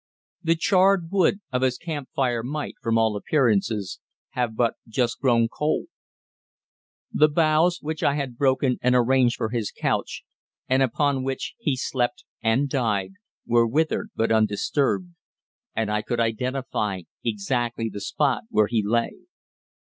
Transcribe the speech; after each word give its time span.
The 0.41 0.55
charred 0.55 1.11
wood 1.11 1.41
of 1.51 1.61
his 1.61 1.77
camp 1.77 2.09
fire 2.15 2.41
might, 2.41 2.73
from 2.81 2.97
all 2.97 3.15
appearances, 3.15 3.99
have 4.29 4.55
but 4.55 4.73
just 4.87 5.19
grown 5.19 5.47
cold. 5.47 5.89
The 7.13 7.27
boughs, 7.27 7.83
which 7.83 8.01
I 8.01 8.15
had 8.15 8.35
broken 8.35 8.79
and 8.81 8.95
arranged 8.95 9.35
for 9.35 9.49
his 9.49 9.69
couch, 9.71 10.23
and 10.67 10.81
upon 10.81 11.23
which 11.23 11.53
he 11.59 11.75
slept 11.75 12.23
and 12.41 12.67
died, 12.67 13.11
were 13.45 13.67
withered 13.67 14.09
but 14.15 14.31
undisturbed, 14.31 15.13
and 15.75 15.91
I 15.91 16.01
could 16.01 16.19
identify 16.19 17.01
exactly 17.23 17.87
the 17.87 18.01
spot 18.01 18.45
where 18.49 18.65
he 18.65 18.81
lay. 18.83 19.11